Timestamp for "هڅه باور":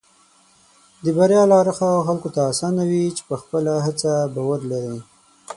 3.85-4.59